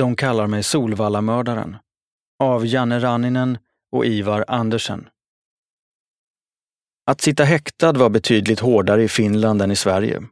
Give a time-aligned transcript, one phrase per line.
[0.00, 1.76] De kallar mig Solvallamördaren
[2.38, 3.58] av Janne Ranninen
[3.92, 5.08] och Ivar Andersen.
[7.06, 10.22] Att sitta häktad var betydligt hårdare i Finland än i Sverige.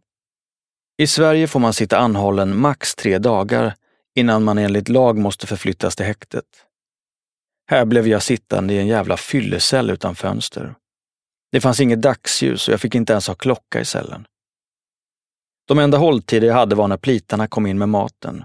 [0.99, 3.75] I Sverige får man sitta anhållen max tre dagar
[4.15, 6.67] innan man enligt lag måste förflyttas till häktet.
[7.71, 10.75] Här blev jag sittande i en jävla fyllecell utan fönster.
[11.53, 14.27] Det fanns inget dagsljus och jag fick inte ens ha klocka i cellen.
[15.67, 18.45] De enda hålltider jag hade var när plitarna kom in med maten.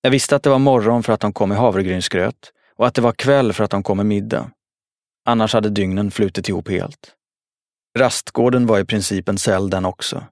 [0.00, 3.02] Jag visste att det var morgon för att de kom med havregrynsgröt och att det
[3.02, 4.50] var kväll för att de kom med middag.
[5.24, 7.14] Annars hade dygnen flutit ihop helt.
[7.98, 10.24] Rastgården var i princip en cell den också.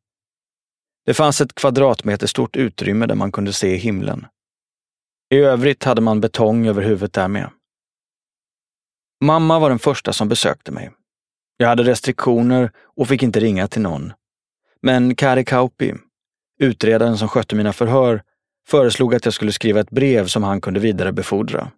[1.07, 4.27] Det fanns ett kvadratmeter stort utrymme där man kunde se himlen.
[5.31, 7.51] I övrigt hade man betong över huvudet där med.
[9.25, 10.91] Mamma var den första som besökte mig.
[11.57, 14.13] Jag hade restriktioner och fick inte ringa till någon.
[14.83, 15.95] Men Kari Kauppi,
[16.59, 18.23] utredaren som skötte mina förhör,
[18.69, 21.73] föreslog att jag skulle skriva ett brev som han kunde vidarebefordra.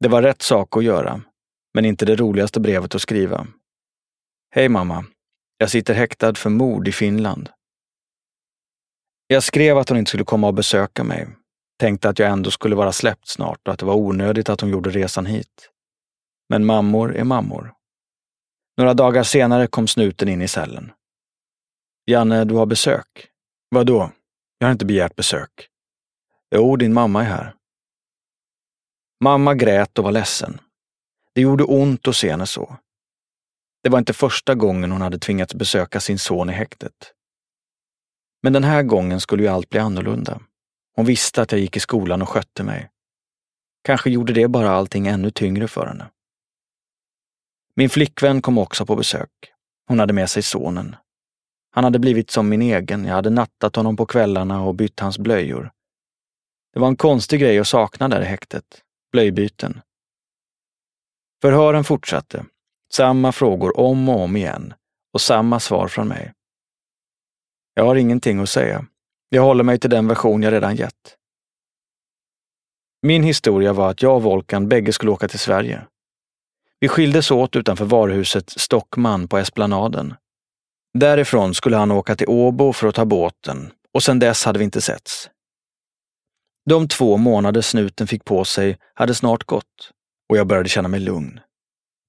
[0.00, 1.22] Det var rätt sak att göra,
[1.74, 3.46] men inte det roligaste brevet att skriva.
[4.54, 5.04] Hej mamma.
[5.58, 7.50] Jag sitter häktad för mord i Finland.
[9.26, 11.28] Jag skrev att hon inte skulle komma och besöka mig.
[11.78, 14.70] Tänkte att jag ändå skulle vara släppt snart och att det var onödigt att hon
[14.70, 15.70] gjorde resan hit.
[16.48, 17.74] Men mammor är mammor.
[18.76, 20.92] Några dagar senare kom snuten in i cellen.
[22.06, 23.28] Janne, du har besök.
[23.68, 24.10] Vadå?
[24.58, 25.69] Jag har inte begärt besök.
[26.50, 27.54] Jo, din mamma är här.
[29.24, 30.60] Mamma grät och var ledsen.
[31.34, 32.76] Det gjorde ont att se henne så.
[33.82, 37.14] Det var inte första gången hon hade tvingats besöka sin son i häktet.
[38.42, 40.40] Men den här gången skulle ju allt bli annorlunda.
[40.96, 42.90] Hon visste att jag gick i skolan och skötte mig.
[43.82, 46.10] Kanske gjorde det bara allting ännu tyngre för henne.
[47.74, 49.30] Min flickvän kom också på besök.
[49.86, 50.96] Hon hade med sig sonen.
[51.70, 53.04] Han hade blivit som min egen.
[53.04, 55.72] Jag hade nattat honom på kvällarna och bytt hans blöjor.
[56.72, 58.64] Det var en konstig grej att sakna där i häktet.
[59.12, 59.80] Blöjbyten.
[61.42, 62.44] Förhören fortsatte.
[62.92, 64.74] Samma frågor om och om igen
[65.12, 66.32] och samma svar från mig.
[67.74, 68.86] Jag har ingenting att säga.
[69.28, 71.16] Jag håller mig till den version jag redan gett.
[73.02, 75.86] Min historia var att jag och Volkan bägge skulle åka till Sverige.
[76.80, 80.14] Vi skildes åt utanför varuhuset Stockman på Esplanaden.
[80.98, 84.64] Därifrån skulle han åka till Åbo för att ta båten och sedan dess hade vi
[84.64, 85.30] inte setts.
[86.70, 89.90] De två månader snuten fick på sig hade snart gått
[90.28, 91.40] och jag började känna mig lugn.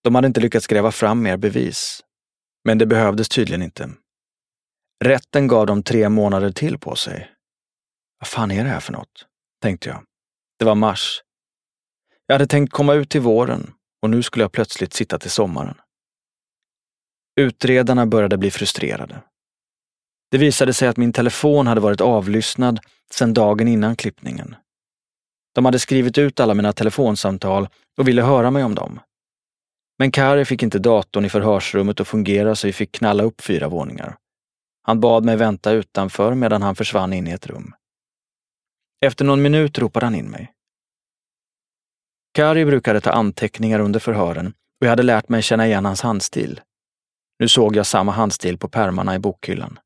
[0.04, 2.02] De hade inte lyckats gräva fram mer bevis.
[2.66, 3.90] Men det behövdes tydligen inte.
[5.04, 7.32] Rätten gav dem tre månader till på sig.
[8.20, 9.26] Vad fan är det här för något?
[9.62, 10.04] tänkte jag.
[10.60, 11.22] Det var mars.
[12.26, 15.76] Jag hade tänkt komma ut till våren och nu skulle jag plötsligt sitta till sommaren.
[17.40, 19.22] Utredarna började bli frustrerade.
[20.32, 22.80] Det visade sig att min telefon hade varit avlyssnad
[23.12, 24.56] sedan dagen innan klippningen.
[25.56, 29.00] De hade skrivit ut alla mina telefonsamtal och ville höra mig om dem.
[30.00, 33.68] Men Kari fick inte datorn i förhörsrummet att fungera så vi fick knalla upp fyra
[33.68, 34.18] våningar.
[34.84, 37.74] Han bad mig vänta utanför medan han försvann in i ett rum.
[39.06, 40.52] Efter någon minut ropade han in mig.
[42.34, 46.62] Kari brukade ta anteckningar under förhören och jag hade lärt mig känna igen hans handstil.
[47.40, 49.80] Nu såg jag samma handstil på pärmarna i bokhyllan.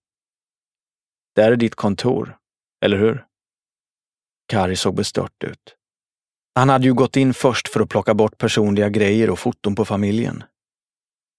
[1.36, 2.38] Där är ditt kontor,
[2.86, 3.26] eller hur?
[4.48, 5.76] Kari såg bestört ut.
[6.56, 9.86] Han hade ju gått in först för att plocka bort personliga grejer och foton på
[9.86, 10.44] familjen.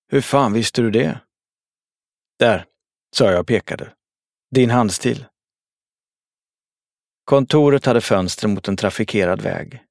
[0.08, 1.20] Hur fan visste du det?
[2.38, 2.66] Där,
[3.16, 3.92] sa jag och pekade.
[4.50, 5.26] Din handstil.
[7.24, 9.82] Kontoret hade fönster mot en trafikerad väg.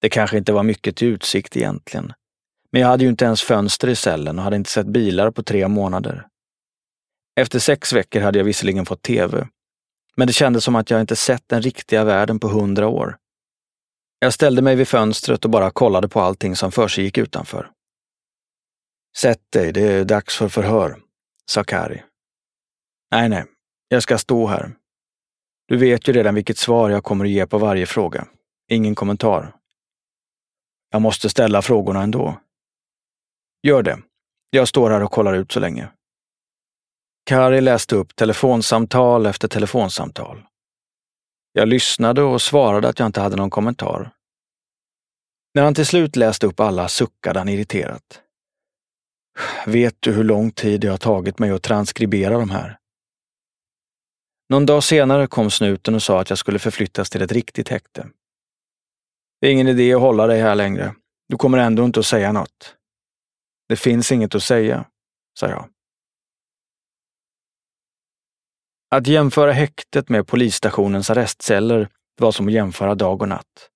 [0.00, 2.12] Det kanske inte var mycket till utsikt egentligen.
[2.70, 5.42] Men jag hade ju inte ens fönster i cellen och hade inte sett bilar på
[5.42, 6.28] tre månader.
[7.40, 9.48] Efter sex veckor hade jag visserligen fått tv,
[10.16, 13.18] men det kändes som att jag inte sett den riktiga världen på hundra år.
[14.18, 17.70] Jag ställde mig vid fönstret och bara kollade på allting som försiggick utanför.
[19.16, 21.00] Sätt dig, det är dags för förhör,
[21.46, 22.02] sa Kari.
[23.10, 23.44] Nej, nej,
[23.88, 24.72] jag ska stå här.
[25.68, 28.26] Du vet ju redan vilket svar jag kommer att ge på varje fråga.
[28.68, 29.56] Ingen kommentar.
[30.90, 32.40] Jag måste ställa frågorna ändå.
[33.62, 33.98] Gör det.
[34.50, 35.88] Jag står här och kollar ut så länge.
[37.24, 40.42] Kari läste upp telefonsamtal efter telefonsamtal.
[41.52, 44.10] Jag lyssnade och svarade att jag inte hade någon kommentar.
[45.54, 48.22] När han till slut läste upp alla suckade han irriterat.
[49.66, 52.78] Vet du hur lång tid det har tagit mig att transkribera de här?
[54.48, 58.08] Någon dag senare kom snuten och sa att jag skulle förflyttas till ett riktigt häkte.
[59.40, 60.94] Det är ingen idé att hålla dig här längre.
[61.28, 62.76] Du kommer ändå inte att säga något.
[63.68, 64.84] Det finns inget att säga,
[65.38, 65.68] sa jag.
[68.92, 73.70] Att jämföra häktet med polisstationens arrestceller var som att jämföra dag och natt.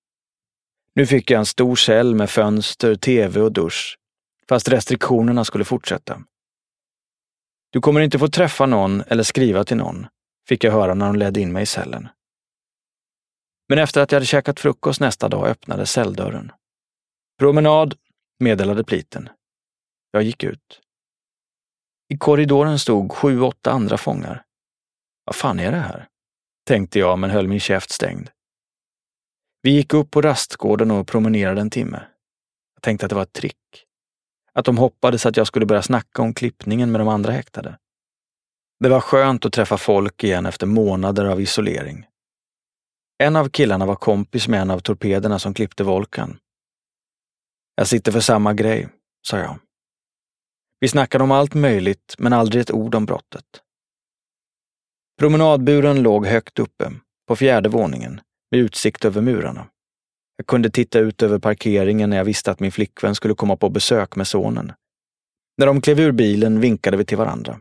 [0.95, 3.97] Nu fick jag en stor cell med fönster, tv och dusch,
[4.49, 6.23] fast restriktionerna skulle fortsätta.
[7.69, 10.07] Du kommer inte få träffa någon eller skriva till någon,
[10.47, 12.07] fick jag höra när de ledde in mig i cellen.
[13.69, 16.51] Men efter att jag hade käkat frukost nästa dag öppnade celldörren.
[17.39, 17.95] Promenad,
[18.39, 19.29] meddelade pliten.
[20.11, 20.81] Jag gick ut.
[22.09, 24.43] I korridoren stod sju, åtta andra fångar.
[25.27, 26.07] Vad fan är det här?
[26.67, 28.29] Tänkte jag men höll min käft stängd.
[29.61, 32.03] Vi gick upp på rastgården och promenerade en timme.
[32.75, 33.85] Jag tänkte att det var ett trick.
[34.53, 37.77] Att de hoppades att jag skulle börja snacka om klippningen med de andra häktade.
[38.79, 42.07] Det var skönt att träffa folk igen efter månader av isolering.
[43.23, 46.39] En av killarna var kompis med en av torpederna som klippte Volkan.
[47.75, 48.89] Jag sitter för samma grej,
[49.27, 49.59] sa jag.
[50.79, 53.63] Vi snackade om allt möjligt, men aldrig ett ord om brottet.
[55.19, 56.91] Promenadburen låg högt uppe,
[57.27, 58.21] på fjärde våningen,
[58.51, 59.67] med utsikt över murarna.
[60.35, 63.69] Jag kunde titta ut över parkeringen när jag visste att min flickvän skulle komma på
[63.69, 64.71] besök med sonen.
[65.57, 67.59] När de klev ur bilen vinkade vi till varandra.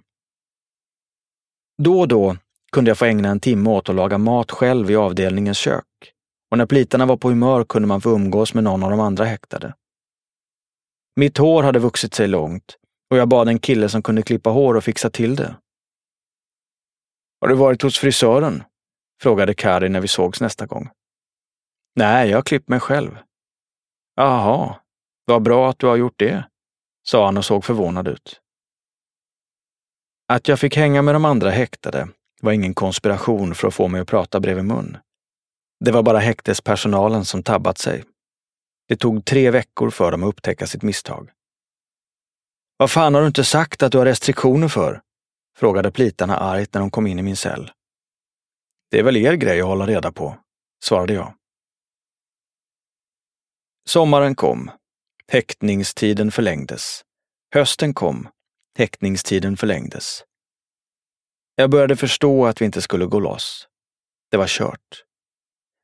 [1.82, 2.36] Då och då
[2.72, 6.12] kunde jag få ägna en timme åt att laga mat själv i avdelningens kök.
[6.50, 9.24] Och när plitarna var på humör kunde man få umgås med någon av de andra
[9.24, 9.74] häktade.
[11.20, 12.76] Mitt hår hade vuxit sig långt
[13.10, 15.56] och jag bad en kille som kunde klippa hår och fixa till det.
[17.40, 18.64] Har du varit hos frisören?
[19.22, 20.88] frågade Kari när vi sågs nästa gång.
[21.96, 23.18] Nej, jag har klippt mig själv.
[24.14, 24.80] Jaha,
[25.24, 26.44] vad bra att du har gjort det,
[27.02, 28.40] sa han och såg förvånad ut.
[30.28, 32.08] Att jag fick hänga med de andra häktade
[32.40, 34.98] var ingen konspiration för att få mig att prata bredvid mun.
[35.84, 38.04] Det var bara häktespersonalen som tabbat sig.
[38.88, 41.30] Det tog tre veckor för dem att upptäcka sitt misstag.
[42.76, 45.02] Vad fan har du inte sagt att du har restriktioner för?
[45.56, 47.70] Frågade plitarna argt när de kom in i min cell.
[48.90, 50.38] Det är väl er grej att hålla reda på,
[50.84, 51.34] svarade jag.
[53.88, 54.70] Sommaren kom.
[55.32, 57.02] Häktningstiden förlängdes.
[57.54, 58.28] Hösten kom.
[58.78, 60.24] Häktningstiden förlängdes.
[61.54, 63.68] Jag började förstå att vi inte skulle gå loss.
[64.30, 65.04] Det var kört.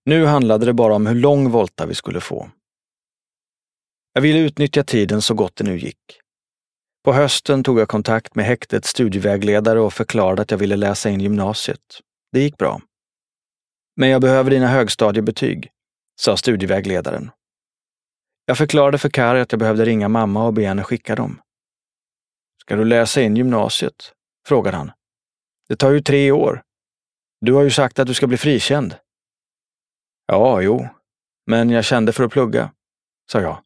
[0.05, 2.51] Nu handlade det bara om hur lång volta vi skulle få.
[4.13, 6.22] Jag ville utnyttja tiden så gott det nu gick.
[7.05, 11.21] På hösten tog jag kontakt med häktets studievägledare och förklarade att jag ville läsa in
[11.21, 12.01] gymnasiet.
[12.33, 12.81] Det gick bra.
[13.97, 15.71] Men jag behöver dina högstadiebetyg,
[16.21, 17.31] sa studievägledaren.
[18.47, 21.41] Jag förklarade för Kari att jag behövde ringa mamma och be henne skicka dem.
[22.61, 24.13] Ska du läsa in gymnasiet?
[24.47, 24.93] frågade han.
[25.69, 26.63] Det tar ju tre år.
[27.41, 28.97] Du har ju sagt att du ska bli frikänd.
[30.27, 30.89] Ja, jo,
[31.47, 32.73] men jag kände för att plugga,
[33.33, 33.63] sa jag.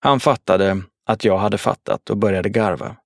[0.00, 2.96] Han fattade att jag hade fattat och började garva.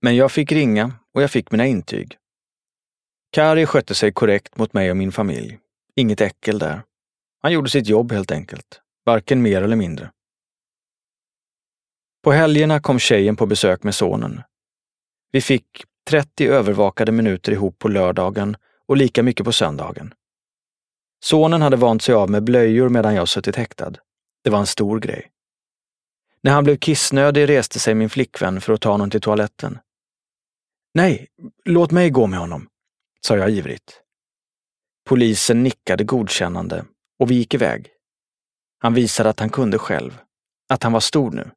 [0.00, 2.16] Men jag fick ringa och jag fick mina intyg.
[3.32, 5.58] Kari skötte sig korrekt mot mig och min familj.
[5.96, 6.82] Inget äckel där.
[7.42, 10.10] Han gjorde sitt jobb helt enkelt, varken mer eller mindre.
[12.22, 14.42] På helgerna kom tjejen på besök med sonen.
[15.30, 20.14] Vi fick 30 övervakade minuter ihop på lördagen och lika mycket på söndagen.
[21.24, 23.92] Sonen hade vant sig av med blöjor medan jag suttit häktad.
[24.44, 25.30] Det var en stor grej.
[26.42, 29.78] När han blev kissnödig reste sig min flickvän för att ta honom till toaletten.
[30.94, 31.28] Nej,
[31.64, 32.68] låt mig gå med honom,
[33.20, 34.00] sa jag ivrigt.
[35.08, 36.84] Polisen nickade godkännande
[37.18, 37.88] och vi gick iväg.
[38.78, 40.18] Han visade att han kunde själv,
[40.68, 41.50] att han var stor nu.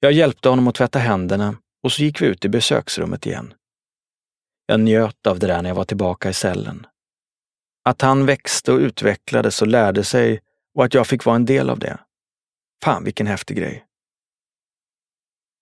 [0.00, 3.54] Jag hjälpte honom att tvätta händerna och så gick vi ut i besöksrummet igen.
[4.66, 6.86] Jag njöt av det där när jag var tillbaka i cellen.
[7.84, 10.40] Att han växte och utvecklades och lärde sig
[10.74, 11.98] och att jag fick vara en del av det.
[12.84, 13.86] Fan vilken häftig grej.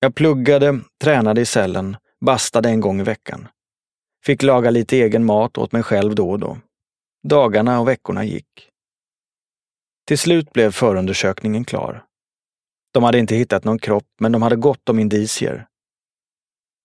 [0.01, 3.49] Jag pluggade, tränade i cellen, bastade en gång i veckan.
[4.25, 6.59] Fick laga lite egen mat åt mig själv då och då.
[7.29, 8.71] Dagarna och veckorna gick.
[10.07, 12.05] Till slut blev förundersökningen klar.
[12.93, 15.67] De hade inte hittat någon kropp, men de hade gott om indicier.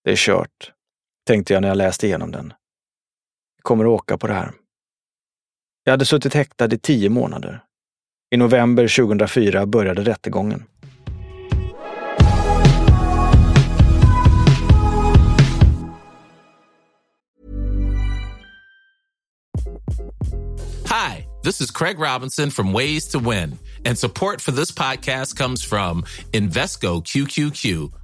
[0.03, 0.73] Det är kört,
[1.27, 2.53] tänkte jag när jag läste igenom den.
[3.55, 4.53] Jag kommer att åka på det här.
[5.83, 7.63] Jag hade suttit häktad i tio månader.
[8.31, 10.63] I november 2004 började rättegången.
[20.85, 25.63] Hi, this is Craig Robinson from Ways to Win, and support for this podcast comes
[25.63, 27.91] from Invesco QQQ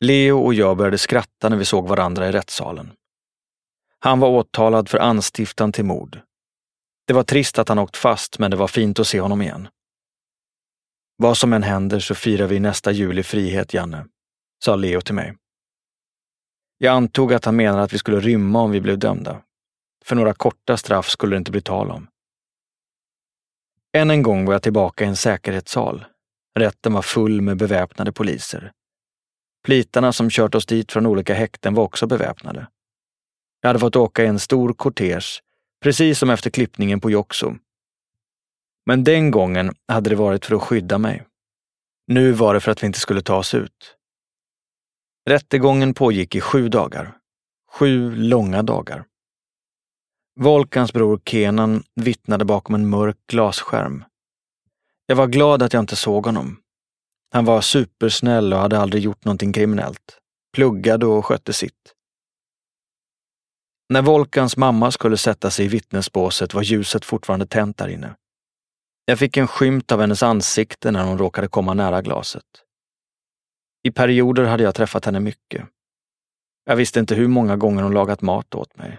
[0.00, 2.92] Leo och jag började skratta när vi såg varandra i rättssalen.
[3.98, 6.20] Han var åtalad för anstiftan till mord.
[7.06, 9.68] Det var trist att han åkt fast, men det var fint att se honom igen.
[11.16, 14.06] Vad som än händer så firar vi nästa jul i frihet, Janne,
[14.64, 15.36] sa Leo till mig.
[16.78, 19.42] Jag antog att han menade att vi skulle rymma om vi blev dömda.
[20.04, 22.08] För några korta straff skulle det inte bli tal om.
[23.92, 26.04] Än en gång var jag tillbaka i en säkerhetssal.
[26.58, 28.72] Rätten var full med beväpnade poliser.
[29.68, 32.66] Plitarna som kört oss dit från olika häkten var också beväpnade.
[33.60, 35.40] Jag hade fått åka i en stor kortege,
[35.82, 37.58] precis som efter klippningen på Joksum.
[38.86, 41.26] Men den gången hade det varit för att skydda mig.
[42.06, 43.96] Nu var det för att vi inte skulle ta oss ut.
[45.28, 47.16] Rättegången pågick i sju dagar.
[47.72, 49.04] Sju långa dagar.
[50.40, 54.04] Volkans bror Kenan vittnade bakom en mörk glasskärm.
[55.06, 56.60] Jag var glad att jag inte såg honom.
[57.30, 60.18] Han var supersnäll och hade aldrig gjort någonting kriminellt.
[60.52, 61.94] Pluggade och skötte sitt.
[63.88, 68.14] När Volkans mamma skulle sätta sig i vittnesbåset var ljuset fortfarande tänt där inne.
[69.04, 72.44] Jag fick en skymt av hennes ansikte när hon råkade komma nära glaset.
[73.82, 75.66] I perioder hade jag träffat henne mycket.
[76.64, 78.98] Jag visste inte hur många gånger hon lagat mat åt mig.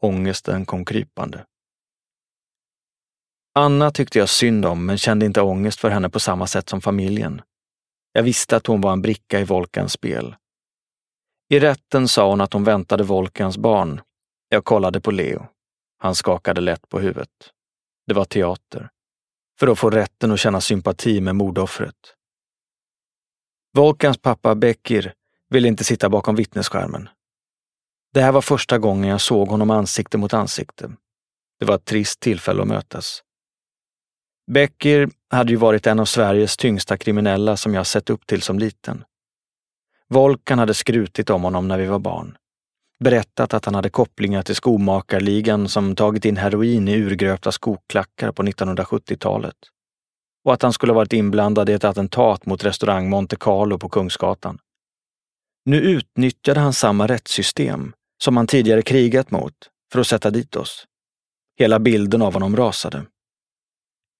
[0.00, 1.44] Ångesten kom krypande.
[3.54, 6.80] Anna tyckte jag synd om, men kände inte ångest för henne på samma sätt som
[6.80, 7.42] familjen.
[8.12, 10.36] Jag visste att hon var en bricka i Volkans spel.
[11.48, 14.00] I rätten sa hon att hon väntade Volkans barn.
[14.48, 15.46] Jag kollade på Leo.
[15.98, 17.50] Han skakade lätt på huvudet.
[18.06, 18.90] Det var teater.
[19.60, 22.14] För att få rätten att känna sympati med mordoffret.
[23.74, 25.14] Volkans pappa Bekir
[25.50, 27.08] ville inte sitta bakom vittnesskärmen.
[28.14, 30.92] Det här var första gången jag såg honom ansikte mot ansikte.
[31.58, 33.22] Det var ett trist tillfälle att mötas.
[34.50, 38.58] Becker hade ju varit en av Sveriges tyngsta kriminella som jag sett upp till som
[38.58, 39.04] liten.
[40.08, 42.36] Volkan hade skrutit om honom när vi var barn.
[42.98, 48.42] Berättat att han hade kopplingar till skomakarligan som tagit in heroin i urgröpta skoklackar på
[48.42, 49.56] 1970-talet.
[50.44, 53.88] Och att han skulle ha varit inblandad i ett attentat mot restaurang Monte Carlo på
[53.88, 54.58] Kungsgatan.
[55.64, 57.92] Nu utnyttjade han samma rättssystem
[58.24, 59.54] som han tidigare krigat mot
[59.92, 60.86] för att sätta dit oss.
[61.58, 63.04] Hela bilden av honom rasade.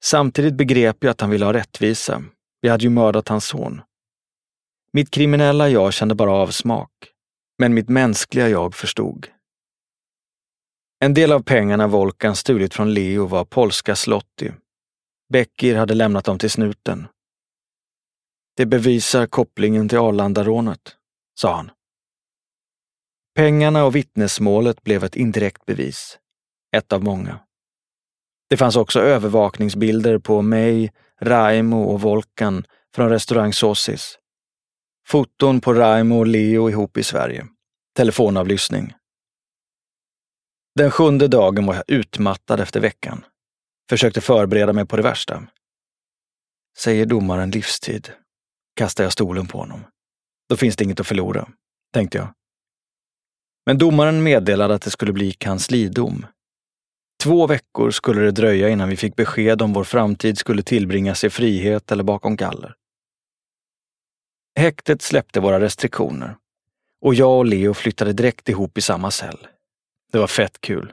[0.05, 2.25] Samtidigt begrep jag att han ville ha rättvisa.
[2.61, 3.81] Vi hade ju mördat hans son.
[4.93, 6.91] Mitt kriminella jag kände bara avsmak,
[7.59, 9.29] men mitt mänskliga jag förstod.
[11.05, 14.53] En del av pengarna Volkan stulit från Leo var polska slotti.
[15.33, 17.09] Beckir hade lämnat dem till snuten.
[18.57, 20.97] Det bevisar kopplingen till Arlandarånet,
[21.41, 21.71] sa han.
[23.35, 26.19] Pengarna och vittnesmålet blev ett indirekt bevis.
[26.77, 27.41] Ett av många.
[28.53, 34.19] Det fanns också övervakningsbilder på mig, Raimo och Volkan från restaurang Sosis.
[35.09, 37.47] Foton på Raimo och Leo ihop i Sverige.
[37.97, 38.95] Telefonavlyssning.
[40.75, 43.25] Den sjunde dagen var jag utmattad efter veckan.
[43.91, 45.43] Försökte förbereda mig på det värsta.
[46.79, 48.13] Säger domaren livstid.
[48.77, 49.81] Kastar jag stolen på honom.
[50.49, 51.49] Då finns det inget att förlora,
[51.93, 52.29] tänkte jag.
[53.67, 56.27] Men domaren meddelade att det skulle bli kanslidom.
[57.23, 61.31] Två veckor skulle det dröja innan vi fick besked om vår framtid skulle tillbringas i
[61.31, 62.75] frihet eller bakom galler.
[64.59, 66.37] Häktet släppte våra restriktioner
[67.05, 69.47] och jag och Leo flyttade direkt ihop i samma cell.
[70.13, 70.93] Det var fett kul.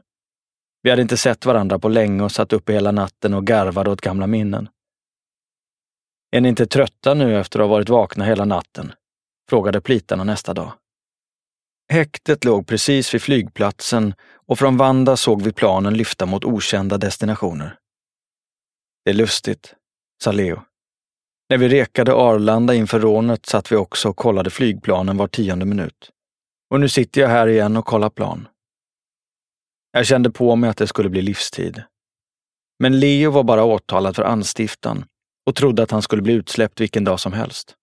[0.81, 4.01] Vi hade inte sett varandra på länge och satt uppe hela natten och garvade åt
[4.01, 4.69] gamla minnen.
[6.31, 8.93] Är ni inte trötta nu efter att ha varit vakna hela natten?
[9.49, 10.73] frågade plitarna nästa dag.
[11.91, 14.13] Häktet låg precis vid flygplatsen
[14.47, 17.77] och från Vanda såg vi planen lyfta mot okända destinationer.
[19.05, 19.75] Det är lustigt,
[20.23, 20.61] sa Leo.
[21.49, 26.11] När vi rekade Arlanda inför rånet satt vi också och kollade flygplanen var tionde minut.
[26.69, 28.47] Och nu sitter jag här igen och kollar plan.
[29.91, 31.83] Jag kände på mig att det skulle bli livstid.
[32.79, 35.05] Men Leo var bara åtalad för anstiftan
[35.45, 37.75] och trodde att han skulle bli utsläppt vilken dag som helst.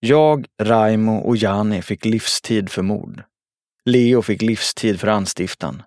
[0.00, 3.22] Jag, Raimo och Jani fick livstid för mord.
[3.84, 5.82] Leo fick livstid för anstiftan.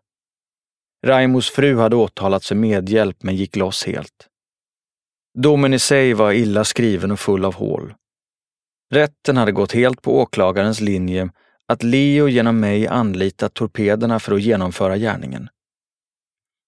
[1.06, 4.28] Raimos fru hade åtalats för medhjälp men gick loss helt.
[5.38, 7.94] Domen i sig var illa skriven och full av hål.
[8.94, 11.30] Rätten hade gått helt på åklagarens linje
[11.66, 15.50] att Leo genom mig anlitat torpederna för att genomföra gärningen.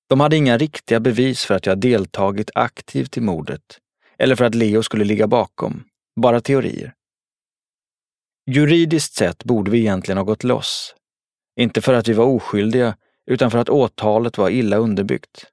[0.10, 3.80] De hade inga riktiga bevis för att jag deltagit aktivt i mordet
[4.18, 5.84] eller för att Leo skulle ligga bakom,
[6.22, 6.94] bara teorier.
[8.46, 10.96] Juridiskt sett borde vi egentligen ha gått loss.
[11.60, 15.46] Inte för att vi var oskyldiga, utan för att åtalet var illa underbyggt.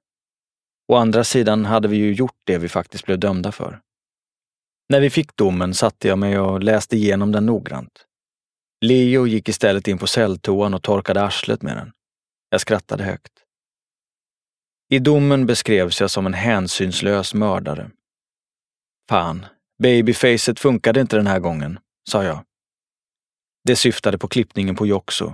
[0.87, 3.81] Å andra sidan hade vi ju gjort det vi faktiskt blev dömda för.
[4.89, 8.05] När vi fick domen satte jag mig och läste igenom den noggrant.
[8.85, 11.91] Leo gick istället in på celltoan och torkade arslet med den.
[12.49, 13.31] Jag skrattade högt.
[14.89, 17.91] I domen beskrevs jag som en hänsynslös mördare.
[19.09, 19.45] Fan,
[19.83, 21.79] babyfacet funkade inte den här gången,
[22.09, 22.48] sa jag.
[23.63, 25.33] Det syftade på klippningen på Joxo.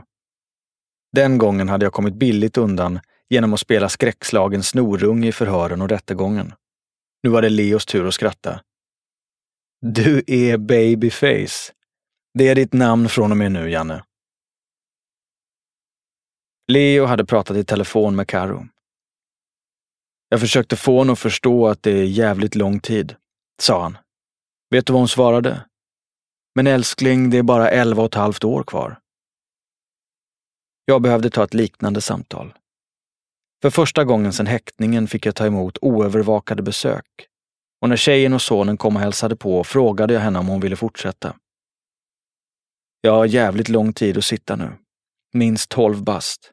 [1.12, 3.00] Den gången hade jag kommit billigt undan
[3.30, 6.54] genom att spela skräckslagen snorunge i förhören och rättegången.
[7.24, 8.62] Nu var det Leos tur att skratta.
[9.82, 11.74] Du är babyface.
[12.34, 14.04] Det är ditt namn från och med nu, Janne.
[16.68, 18.68] Leo hade pratat i telefon med Karo.
[20.30, 23.16] Jag försökte få honom att förstå att det är jävligt lång tid,
[23.62, 23.98] sa han.
[24.70, 25.66] Vet du vad hon svarade?
[26.56, 29.00] Men älskling, det är bara elva och ett halvt år kvar.
[30.86, 32.54] Jag behövde ta ett liknande samtal.
[33.62, 37.06] För första gången sedan häktningen fick jag ta emot oövervakade besök.
[37.82, 40.76] Och när tjejen och sonen kom och hälsade på frågade jag henne om hon ville
[40.76, 41.36] fortsätta.
[43.02, 44.72] Jag har jävligt lång tid att sitta nu.
[45.34, 46.52] Minst tolv bast.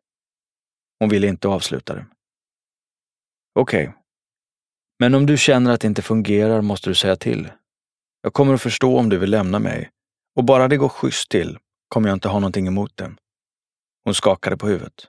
[0.98, 2.06] Hon ville inte avsluta det.
[3.54, 3.88] Okej.
[3.88, 3.98] Okay.
[4.98, 7.52] Men om du känner att det inte fungerar måste du säga till.
[8.22, 9.90] Jag kommer att förstå om du vill lämna mig
[10.36, 11.58] och bara det går schysst till
[11.88, 13.14] kommer jag inte ha någonting emot det.
[14.04, 15.06] Hon skakade på huvudet.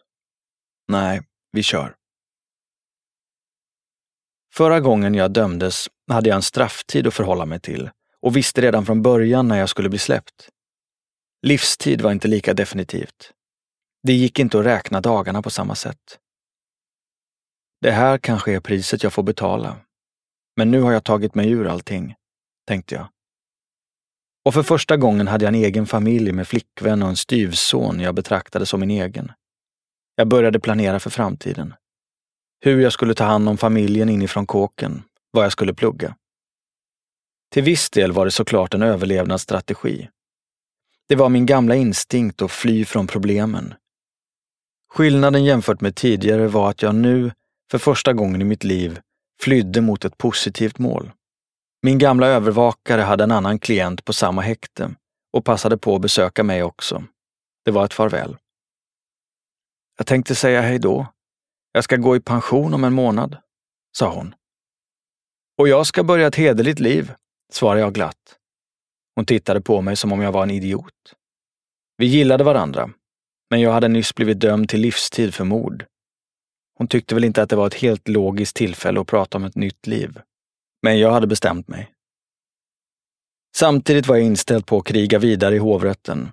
[0.87, 1.21] Nej,
[1.51, 1.95] vi kör.
[4.53, 7.89] Förra gången jag dömdes hade jag en strafftid att förhålla mig till
[8.21, 10.49] och visste redan från början när jag skulle bli släppt.
[11.41, 13.31] Livstid var inte lika definitivt.
[14.03, 16.19] Det gick inte att räkna dagarna på samma sätt.
[17.81, 19.77] Det här kanske är priset jag får betala.
[20.55, 22.15] Men nu har jag tagit mig ur allting,
[22.67, 23.07] tänkte jag.
[24.45, 28.15] Och för första gången hade jag en egen familj med flickvän och en styvson jag
[28.15, 29.31] betraktade som min egen.
[30.15, 31.73] Jag började planera för framtiden.
[32.59, 36.15] Hur jag skulle ta hand om familjen inifrån kåken, vad jag skulle plugga.
[37.51, 40.09] Till viss del var det såklart en överlevnadsstrategi.
[41.07, 43.73] Det var min gamla instinkt att fly från problemen.
[44.89, 47.31] Skillnaden jämfört med tidigare var att jag nu,
[47.71, 48.99] för första gången i mitt liv,
[49.41, 51.11] flydde mot ett positivt mål.
[51.85, 54.95] Min gamla övervakare hade en annan klient på samma häkte
[55.33, 57.03] och passade på att besöka mig också.
[57.65, 58.37] Det var ett farväl.
[59.97, 61.07] Jag tänkte säga hej då.
[61.71, 63.37] Jag ska gå i pension om en månad,
[63.97, 64.35] sa hon.
[65.57, 67.13] Och jag ska börja ett hederligt liv,
[67.51, 68.37] svarade jag glatt.
[69.15, 71.15] Hon tittade på mig som om jag var en idiot.
[71.97, 72.89] Vi gillade varandra,
[73.49, 75.85] men jag hade nyss blivit dömd till livstid för mord.
[76.77, 79.55] Hon tyckte väl inte att det var ett helt logiskt tillfälle att prata om ett
[79.55, 80.19] nytt liv.
[80.83, 81.93] Men jag hade bestämt mig.
[83.55, 86.31] Samtidigt var jag inställd på att kriga vidare i hovrätten.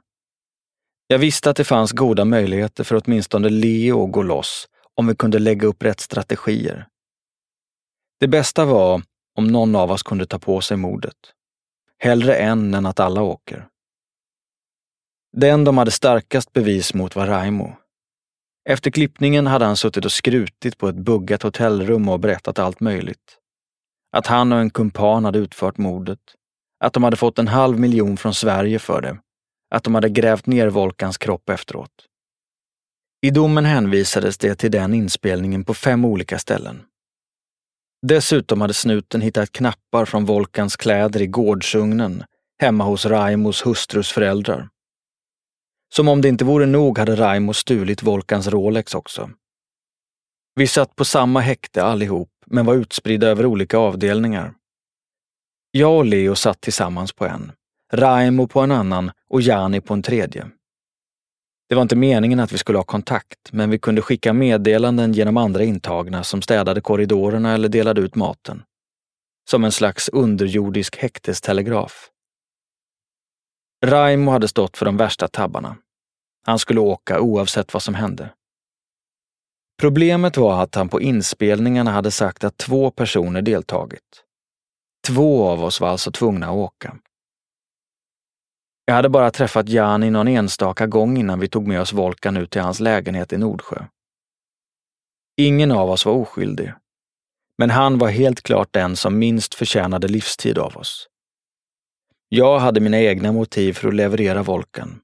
[1.06, 5.14] Jag visste att det fanns goda möjligheter för åtminstone Leo att gå loss om vi
[5.14, 6.86] kunde lägga upp rätt strategier.
[8.20, 9.02] Det bästa var
[9.36, 11.16] om någon av oss kunde ta på sig mordet.
[11.98, 13.68] Hellre en än att alla åker.
[15.36, 17.76] Den de hade starkast bevis mot var Raimo.
[18.68, 23.39] Efter klippningen hade han suttit och skrutit på ett buggat hotellrum och berättat allt möjligt.
[24.12, 26.20] Att han och en kumpan hade utfört mordet.
[26.84, 29.18] att de hade fått en halv miljon från Sverige för det,
[29.70, 31.90] att de hade grävt ner Volkans kropp efteråt.
[33.22, 36.82] I domen hänvisades det till den inspelningen på fem olika ställen.
[38.06, 42.24] Dessutom hade snuten hittat knappar från Volkans kläder i gårdsugnen
[42.60, 44.68] hemma hos Raimos hustrus föräldrar.
[45.94, 49.30] Som om det inte vore nog hade Raimo stulit Volkans Rolex också.
[50.54, 54.54] Vi satt på samma häkte allihop, men var utspridda över olika avdelningar.
[55.70, 57.52] Jag och Leo satt tillsammans på en,
[57.92, 60.50] Raimo på en annan och Jani på en tredje.
[61.68, 65.36] Det var inte meningen att vi skulle ha kontakt, men vi kunde skicka meddelanden genom
[65.36, 68.62] andra intagna som städade korridorerna eller delade ut maten.
[69.50, 72.10] Som en slags underjordisk häktestelegraf.
[73.84, 75.76] Raimo hade stått för de värsta tabbarna.
[76.46, 78.30] Han skulle åka oavsett vad som hände.
[79.80, 84.24] Problemet var att han på inspelningarna hade sagt att två personer deltagit.
[85.06, 86.96] Två av oss var alltså tvungna att åka.
[88.84, 92.50] Jag hade bara träffat Jani någon enstaka gång innan vi tog med oss Volkan ut
[92.50, 93.84] till hans lägenhet i Nordsjö.
[95.36, 96.72] Ingen av oss var oskyldig.
[97.58, 101.08] Men han var helt klart den som minst förtjänade livstid av oss.
[102.28, 105.00] Jag hade mina egna motiv för att leverera Volkan.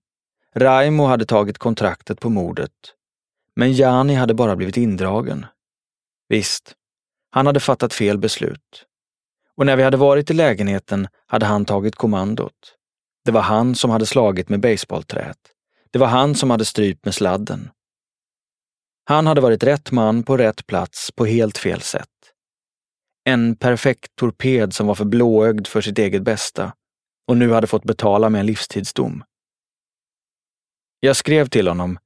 [0.55, 2.73] Raimo hade tagit kontraktet på mordet.
[3.57, 5.47] Men Jani hade bara blivit indragen.
[6.29, 6.75] Visst,
[7.31, 8.87] han hade fattat fel beslut.
[9.57, 12.77] Och när vi hade varit i lägenheten hade han tagit kommandot.
[13.25, 15.39] Det var han som hade slagit med baseballträet.
[15.91, 17.71] Det var han som hade strypt med sladden.
[19.05, 22.09] Han hade varit rätt man på rätt plats på helt fel sätt.
[23.25, 26.73] En perfekt torped som var för blåögd för sitt eget bästa
[27.29, 29.25] och nu hade fått betala med en livstidsdom.
[31.01, 31.99] Jag skrev till honom.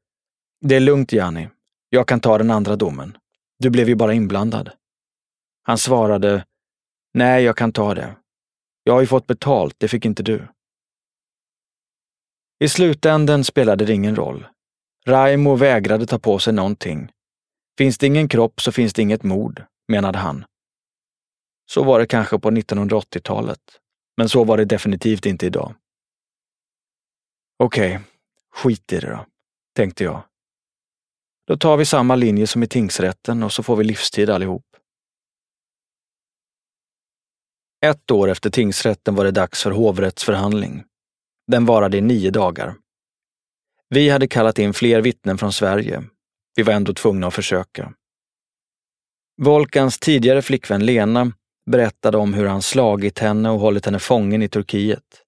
[0.61, 1.49] Det är lugnt, Jani.
[1.88, 3.18] Jag kan ta den andra domen.
[3.59, 4.70] Du blev ju bara inblandad.
[5.62, 6.44] Han svarade.
[7.14, 8.16] Nej, jag kan ta det.
[8.85, 10.49] Jag har ju fått betalt, det fick inte du.
[12.59, 14.46] I slutänden spelade det ingen roll.
[15.07, 17.12] Raimo vägrade ta på sig någonting.
[17.79, 20.44] Finns det ingen kropp så finns det inget mord, menade han.
[21.70, 23.61] Så var det kanske på 1980-talet,
[24.16, 25.75] men så var det definitivt inte idag.
[27.57, 28.05] Okej, okay,
[28.51, 29.27] skit i det då,
[29.75, 30.30] tänkte jag.
[31.51, 34.65] Då tar vi samma linje som i tingsrätten och så får vi livstid allihop.
[37.87, 40.85] Ett år efter tingsrätten var det dags för hovrättsförhandling.
[41.47, 42.75] Den varade i nio dagar.
[43.89, 46.05] Vi hade kallat in fler vittnen från Sverige.
[46.57, 47.93] Vi var ändå tvungna att försöka.
[49.43, 51.33] Volkans tidigare flickvän Lena
[51.71, 55.23] berättade om hur han slagit henne och hållit henne fången i Turkiet.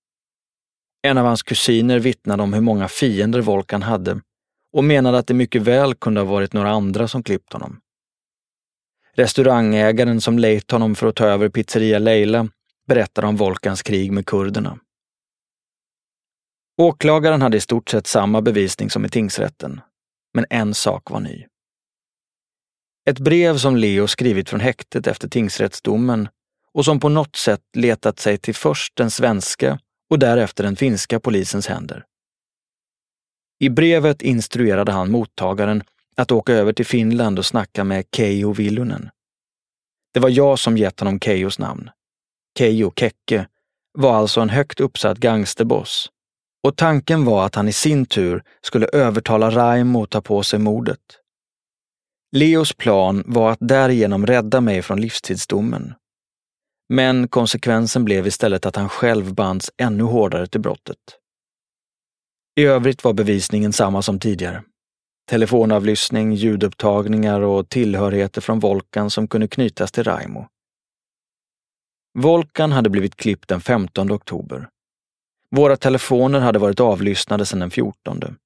[1.02, 4.20] En av hans kusiner vittnade om hur många fiender Volkan hade
[4.72, 7.80] och menade att det mycket väl kunde ha varit några andra som klippt honom.
[9.14, 12.48] Restaurangägaren som lejt honom för att ta över pizzeria Leila
[12.86, 14.78] berättade om Volkans krig med kurderna.
[16.78, 19.80] Åklagaren hade i stort sett samma bevisning som i tingsrätten,
[20.34, 21.46] men en sak var ny.
[23.06, 26.28] Ett brev som Leo skrivit från häktet efter tingsrättsdomen
[26.74, 29.78] och som på något sätt letat sig till först den svenska
[30.10, 32.04] och därefter den finska polisens händer.
[33.58, 35.82] I brevet instruerade han mottagaren
[36.16, 39.10] att åka över till Finland och snacka med Keijo Villunen.
[40.14, 41.90] Det var jag som gett honom Keijos namn.
[42.58, 43.46] Keijo Kekke
[43.98, 46.10] var alltså en högt uppsatt gangsterboss
[46.62, 50.58] och tanken var att han i sin tur skulle övertala Raimo att ta på sig
[50.58, 51.00] mordet.
[52.36, 55.94] Leos plan var att därigenom rädda mig från livstidsdomen.
[56.88, 60.98] Men konsekvensen blev istället att han själv bands ännu hårdare till brottet.
[62.56, 64.62] I övrigt var bevisningen samma som tidigare.
[65.28, 70.46] Telefonavlyssning, ljudupptagningar och tillhörigheter från Volkan som kunde knytas till Raimo.
[72.18, 74.68] Volkan hade blivit klippt den 15 oktober
[75.54, 78.36] våra telefoner hade varit avlyssnade sedan den 14.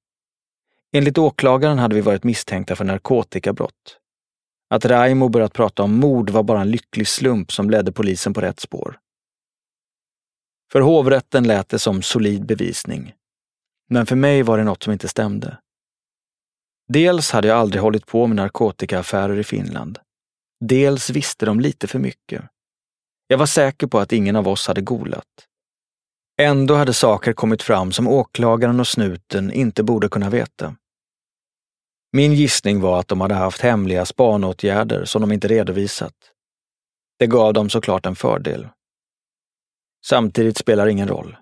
[0.91, 3.97] Enligt åklagaren hade vi varit misstänkta för narkotikabrott.
[4.69, 8.41] Att Raimo börjat prata om mord var bara en lycklig slump som ledde polisen på
[8.41, 8.99] rätt spår.
[10.71, 13.13] För hovrätten lät det som solid bevisning.
[13.89, 15.57] Men för mig var det något som inte stämde.
[16.87, 19.99] Dels hade jag aldrig hållit på med narkotikaaffärer i Finland.
[20.59, 22.43] Dels visste de lite för mycket.
[23.27, 25.47] Jag var säker på att ingen av oss hade golat.
[26.41, 30.75] Ändå hade saker kommit fram som åklagaren och snuten inte borde kunna veta.
[32.11, 36.13] Min gissning var att de hade haft hemliga spanåtgärder som de inte redovisat.
[37.19, 38.67] Det gav dem såklart en fördel.
[40.05, 41.37] Samtidigt spelar ingen roll.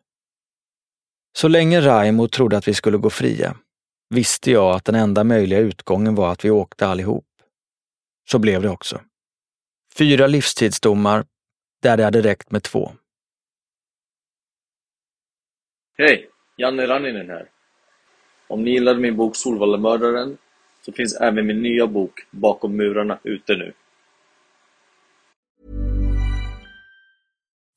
[1.37, 3.55] Så länge Raimo trodde att vi skulle gå fria
[4.09, 7.25] visste jag att den enda möjliga utgången var att vi åkte allihop.
[8.29, 9.01] Så blev det också.
[9.97, 11.25] Fyra livstidsdomar
[11.81, 12.91] där det hade räckt med två.
[15.97, 16.29] Hej!
[16.57, 17.49] Janne Ranninen här.
[18.47, 20.37] Om ni gillade min bok Solvallemördaren
[20.85, 23.73] så finns även min nya bok Bakom murarna ute nu.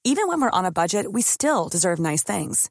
[0.04, 2.70] Even when we're on a budget we still deserve nice things.